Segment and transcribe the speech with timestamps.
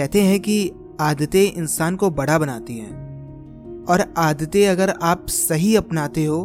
[0.00, 0.70] कहते हैं कि
[1.00, 6.38] आदतें इंसान को बड़ा बनाती हैं। और आदतें अगर आप सही अपनाते हो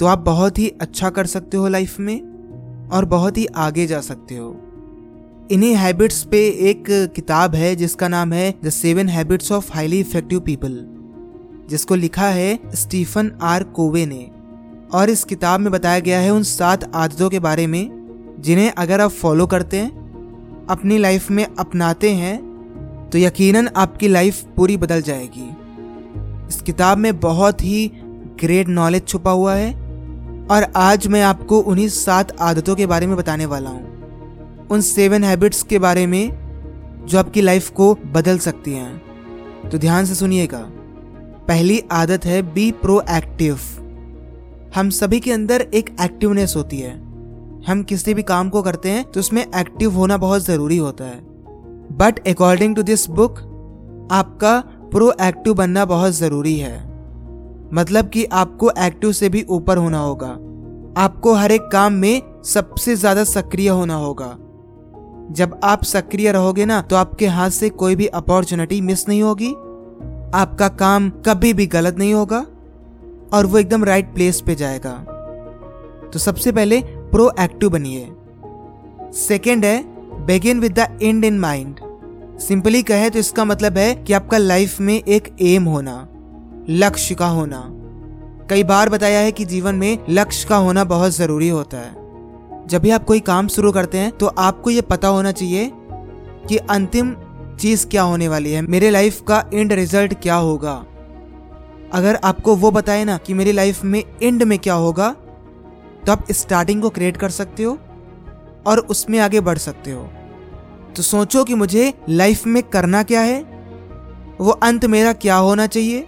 [0.00, 4.00] तो आप बहुत ही अच्छा कर सकते हो लाइफ में और बहुत ही आगे जा
[4.00, 4.50] सकते हो।
[5.50, 6.38] इन्हीं हैबिट्स पे
[6.70, 6.84] एक
[7.16, 10.86] किताब है, जिसका नाम है the seven habits of highly effective people
[11.70, 14.30] जिसको लिखा है स्टीफन आर कोवे ने।
[14.92, 19.00] और इस किताब में बताया गया है उन सात आदतों के बारे में, जिन्हें अगर
[19.00, 22.55] आप फॉलो करते हैं, अपनी लाइफ में अपनाते हैं
[23.16, 25.44] तो यकीनन आपकी लाइफ पूरी बदल जाएगी।
[26.48, 27.90] इस किताब में बहुत ही
[28.40, 29.70] ग्रेट नॉलेज छुपा हुआ है
[30.46, 35.24] और आज मैं आपको उन्हीं सात आदतों के बारे में बताने वाला हूँ। उन सेवन
[35.24, 40.60] हैबिट्स के बारे में जो आपकी लाइफ को बदल सकती हैं। तो ध्यान से सुनिएगा।
[41.48, 43.60] पहली आदत है बी प्रोएक्टिव
[44.74, 46.92] हम सभी के अंदर एक एक्टिवनेस होती है।
[47.66, 51.35] हम किसी भी काम को करते हैं तो उसमें एक्टिव होना बहुत ज़रूरी होता है।
[51.92, 53.38] But according to this book
[54.12, 54.58] आपका
[54.92, 56.78] प्रोएक्टिव बनना बहुत ज़रूरी है।
[57.74, 60.28] मतलब कि आपको एक्टिव से भी ऊपर होना होगा।
[60.96, 64.36] आपको हर एक काम में सबसे ज़्यादा सक्रिय होना होगा।
[65.30, 69.52] जब आप सक्रिय रहोगे ना तो आपके हाथ से कोई भी अपॉर्चुनिटी मिस नहीं होगी।
[70.34, 72.44] आपका काम कभी भी गलत नहीं होगा
[73.34, 74.92] और वो एकदम राइट प्लेस पे जाएगा।
[76.12, 76.80] तो सबसे पहले
[77.12, 78.08] प्रोएक्टिव बनिए।
[79.18, 79.76] सेकेंड है
[80.26, 81.80] begin with the end in mind
[82.40, 86.08] simply कहे तो इसका मतलब है कि आपका लाइफ में एक एम होना,
[86.70, 87.62] लक्ष्य का होना।
[88.50, 92.82] कई बार बताया है कि जीवन में लक्ष्य का होना बहुत ज़रूरी होता है। जब
[92.82, 95.70] भी आप कोई काम शुरू करते हैं तो आपको ये पता होना चाहिए
[96.48, 97.14] कि अंतिम
[97.60, 100.74] चीज़ क्या होने वाली है, मेरे लाइफ का एंड रिज़ल्ट क्या होगा।
[101.92, 105.10] अगर आपको वो बताए ना कि मेरी लाइफ में एंड में क्या होगा
[106.06, 107.78] तो आप स्टार्टिंग को क्रिएट कर सकते हो।
[108.66, 110.02] और उसमें आगे बढ़ सकते हो।
[110.96, 113.40] तो सोचो कि मुझे लाइफ में करना क्या है?
[114.40, 116.06] वो अंत मेरा क्या होना चाहिए?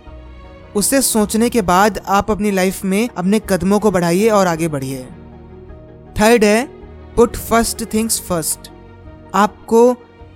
[0.76, 5.04] उसे सोचने के बाद आप अपनी लाइफ में अपने कदमों को बढ़ाइए और आगे बढ़िए।
[6.20, 6.64] थर्ड है
[7.16, 8.70] पुट फ़र्स्ट थिंग्स फ़र्स्ट
[9.34, 9.92] आपको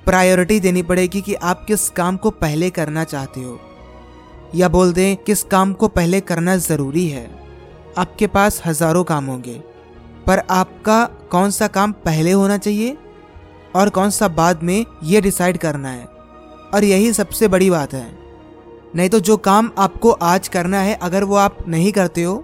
[0.06, 3.58] प्रायोरिटी देनी पड़ेगी कि आप किस काम को पहले करना चाहते हो।
[4.54, 7.30] या बोल दें, किस काम को पहले करना ज़रूरी है।
[7.98, 9.60] आपके पास हज़ारों काम होंगे।
[10.26, 12.96] पर आपका कौन सा काम पहले होना चाहिए
[13.76, 16.04] और कौन सा बाद में ये डिसाइड करना है?
[16.74, 18.06] और यही सबसे बड़ी बात है।
[18.96, 22.36] नहीं तो जो काम आपको आज करना है, अगर वो आप नहीं करते हो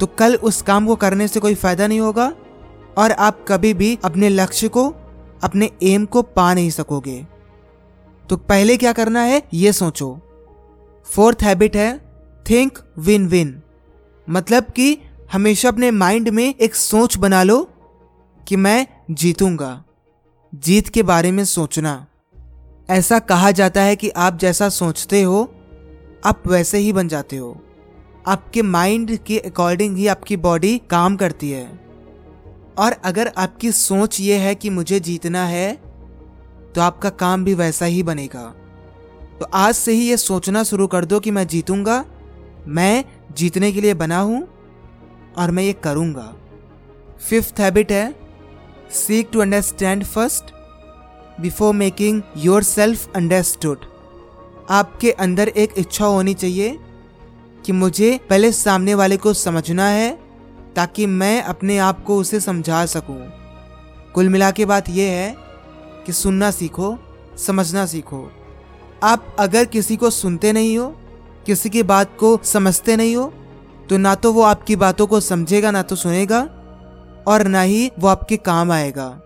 [0.00, 2.32] तो कल उस काम को करने से कोई फ़ायदा नहीं होगा
[2.98, 4.88] और आप कभी भी अपने लक्ष्य को,
[5.42, 7.26] अपने एम को पा नहीं सकोगे।
[8.24, 10.18] तो पहले क्या करना है, ये सोचो।
[11.06, 11.90] फोर्थ हैबिट है
[12.46, 13.60] थिंक विन विन
[14.28, 14.96] मतलब कि
[15.32, 17.70] हमेशा अपने माइंड में एक सोच बना लो
[18.48, 19.84] कि मैं जीतूँगा।
[20.54, 22.06] जीत के बारे में सोचना।
[22.90, 25.54] ऐसा कहा जाता है कि आप जैसा सोचते हो,
[26.24, 27.60] आप वैसे ही बन जाते हो।
[28.26, 31.80] आपके माइंड के अकॉर्डिंग ही आपकी बॉडी काम करती है।
[32.78, 35.72] और अगर आपकी सोच ये है कि मुझे जीतना है
[36.74, 38.54] तो आपका काम भी वैसा ही बनेगा।
[39.40, 42.04] तो आज से ही ये सोचना शुरू कर दो कि मैं जीतूँगा।
[42.66, 44.53] मैं जीतने के लिए बना हूँ।
[45.38, 46.32] और मैं ये करूँगा।
[47.28, 48.14] फिफ्थ हैबिट है
[48.90, 50.52] seek to understand first
[51.40, 52.22] before making
[52.62, 53.84] yourself understood
[54.70, 56.78] आपके अंदर एक इच्छा होनी चाहिए
[57.66, 60.10] कि मुझे पहले सामने वाले को समझना है
[60.76, 63.20] ताकि मैं अपने आप को उसे समझा सकूँ।
[64.14, 65.34] कुल मिला के बात यह है
[66.06, 66.96] कि सुनना सीखो,
[67.38, 68.30] समझना सीखो।
[69.02, 70.88] आप अगर किसी को सुनते नहीं हो,
[71.46, 73.32] किसी की बात को समझते नहीं हो
[73.90, 76.40] तो ना तो वो आपकी बातों को समझेगा, ना तो सुनेगा,
[77.26, 79.20] और ना ही वो आपके काम आएगा।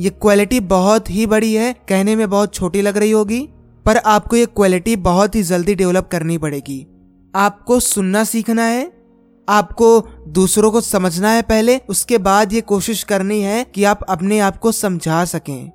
[0.00, 3.48] ये क्वालिटी बहुत ही बड़ी है, कहने में बहुत छोटी लग रही होगी,
[3.86, 6.86] पर आपको ये क्वालिटी बहुत ही जल्दी डेवलप करनी पड़ेगी।
[7.34, 8.92] आपको सुनना सीखना है,
[9.48, 14.38] आपको दूसरों को समझना है पहले, उसके बाद ये कोशिश करनी है कि आप अपने
[14.38, 15.70] आप को समझा सकें।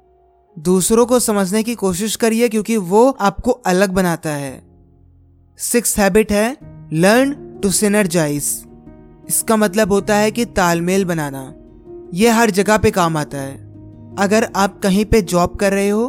[0.60, 4.64] दूसरों को समझने की कोशिश करिए, क्योंकि वो आपको अलग बनाता है।
[5.58, 6.58] सिक्स हैबिट है
[6.94, 8.46] लर्न टू सिनर्जाइज
[9.30, 11.42] इसका मतलब होता है कि तालमेल बनाना।
[12.14, 13.56] यह हर जगह पे काम आता है।
[14.20, 16.08] अगर आप कहीं पे जॉब कर रहे हो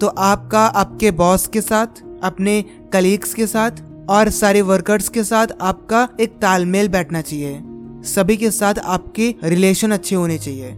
[0.00, 3.70] तो आपका आपके बॉस के साथ, अपने कलीग्स के साथ
[4.10, 7.60] और सारे वर्कर्स के साथ आपका एक तालमेल बैठना चाहिए।
[8.04, 10.76] सभी के साथ आपके रिलेशन अच्छे होने चाहिए।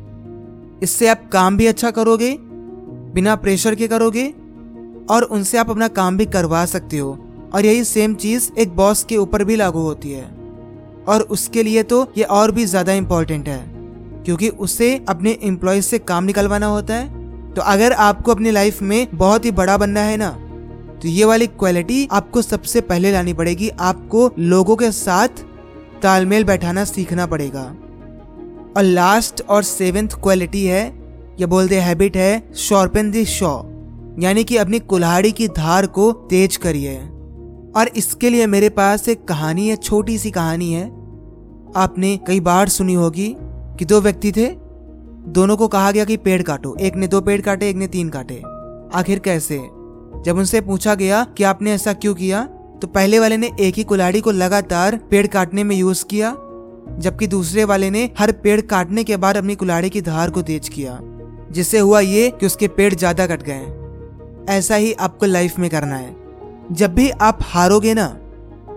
[0.83, 2.37] इससे आप काम भी अच्छा करोगे,
[3.15, 4.27] बिना प्रेशर के करोगे
[5.11, 7.13] और उनसे आप अपना काम भी करवा सकते हो।
[7.53, 10.25] और यही सेम चीज़ एक बॉस के ऊपर भी लागू होती है।
[11.09, 13.65] और उसके लिए तो ये और भी ज़्यादा इम्पोर्टेंट है,
[14.25, 19.07] क्योंकि उसे अपने एम्प्लॉयज़ से काम निकलवाना होता है। तो अगर आपको अपनी लाइफ में
[19.15, 20.31] बहुत ही बड़ा बनना है ना
[21.03, 25.43] तो ये वाली क्वालिटी आपको सबसे पहले लानी पड़ेगी। आपको लोगों के साथ
[26.03, 27.63] तालमेल बैठाना सीखना पड़ेगा।
[28.77, 30.85] और लास्ट और सेवेंथ क्वालिटी है,
[31.41, 33.57] या बोलते हैबिट है शॉर्पन दी शॉ
[34.19, 36.99] यानी कि अपनी कुल्हाड़ी की धार को तेज करिए।
[37.75, 40.87] और इसके लिए मेरे पास एक कहानी है, छोटी सी कहानी है।
[41.77, 43.35] आपने कई बार सुनी होगी
[43.79, 44.47] कि दो व्यक्ति थे,
[45.29, 48.09] दोनों को कहा गया कि पेड़ काटो। एक ने दो पेड़ काटे, एक ने तीन
[48.09, 48.43] काटे।
[48.95, 49.59] आखिर कैसे?
[50.25, 52.45] जब उनसे पूछा गया कि आपने ऐसा क्यों किया
[52.83, 56.31] तो पहले वाले ने एक ही कुल्हाड़ी को लगातार पेड़ काटने में यूज़ किया,
[56.99, 60.69] जबकि दूसरे वाले ने हर पेड़ काटने के बाद अपनी कुल्हाड़ी की धार को तेज
[60.69, 60.99] किया,
[61.51, 65.97] जिससे हुआ ये कि उसके पेड़ ज़्यादा कट गए। ऐसा ही आपको लाइफ में करना
[65.97, 66.22] है।
[66.73, 68.07] जब भी आप हारोगे ना,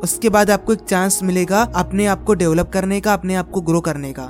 [0.04, 3.62] उसके बाद आपको एक चांस मिलेगा अपने आप को डेवलप करने का, अपने आप को
[3.62, 4.26] ग्रो करने का।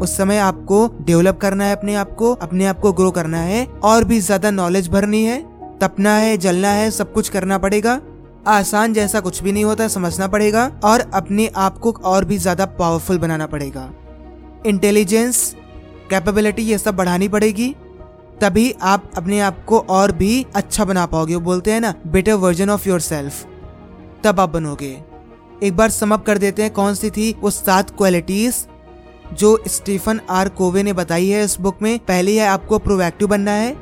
[0.00, 3.64] उस समय आपको डेवलप करना है अपने आप को, अपने आप को ग्रो करना है,
[3.66, 5.38] और भी ज़्यादा नॉलेज भरनी है,
[5.78, 8.00] तपना है, जलना है, सब कुछ करना पड़ेगा।
[8.46, 12.66] आसान जैसा कुछ भी नहीं होता, समझना पड़ेगा, और अपने आप को और भी ज़्यादा
[12.66, 13.90] पावरफुल बनाना पड़ेगा।
[14.66, 15.54] इंटेलिजेंस
[16.10, 17.74] कैपेबिलिटी ये सब बढ़ानी पड़ेगी।
[18.40, 22.32] तभी आप अपने आप को और भी अच्छा बना पाओगे। वो बोलते हैं ना better
[22.32, 23.46] version of yourself
[24.24, 24.96] तब आप बनोगे।
[25.62, 27.32] एक बार समअप कर देते हैं, कौन सी थी?
[27.40, 28.66] वो सात क्वालिटीज
[29.32, 33.50] जो स्टीफन आर कोवे ने बताई है इस बुक में। पहली है आपको प्रोएक्टिव बनना
[33.50, 33.76] है।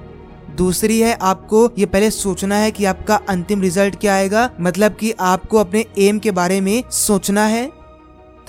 [0.57, 5.13] दूसरी है आपको ये पहले सोचना है कि आपका अंतिम रिज़ल्ट क्या आएगा। मतलब कि
[5.21, 7.71] आपको अपने एम के बारे में सोचना है।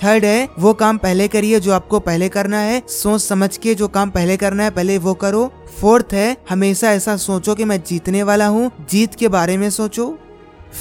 [0.04, 3.88] थर्ड है, वो काम पहले करिए जो आपको पहले करना है। सोच समझ के जो
[3.88, 8.22] काम पहले करना है, पहले वो करो। फोर्थ है, हमेशा ऐसा सोचो कि मैं जीतने
[8.22, 10.18] वाला हूँ। जीत के बारे में सोचो।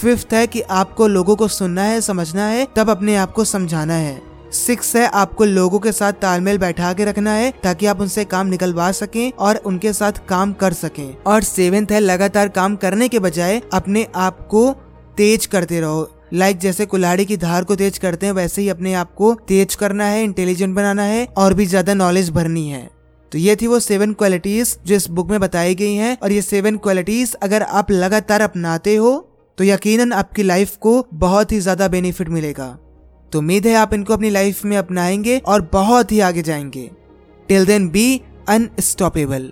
[0.02, 3.94] फिफ्थ है कि आपको लोगों को सुनना है, समझना है, तब अपने आप को समझाना
[3.94, 4.22] है।
[4.52, 8.48] सिक्स है, आपको लोगों के साथ तालमेल बैठा के रखना है, ताकि आप उनसे काम
[8.48, 13.20] निकलवा सकें और उनके साथ काम कर सकें। और सेवेंथ है, लगातार काम करने के
[13.20, 14.76] बजाय अपने आप को
[15.18, 18.94] तेज करते रहो। लाइक जैसे कुल्हाड़ी की धार को तेज करते हैं, वैसे ही अपने
[18.94, 22.90] आप को तेज करना है इंटेलिजेंट बनाना है और भी ज़्यादा नॉलेज भरनी है।
[23.32, 26.42] तो ये थी वो सेवन क्वालिटीज जो इस बुक में बताई गई हैं और ये
[26.42, 29.14] सेवन क्वालिटीज अगर आप लगातार अपनाते हो
[29.58, 32.68] तो यकीनन आपकी लाइफ को बहुत ही ज़्यादा बेनिफिट मिलेगा।
[33.32, 36.90] तो उम्मीद है आप इनको अपनी लाइफ में अपनाएँगे और बहुत ही आगे जाएँगे।
[37.50, 39.52] Till then be unstoppable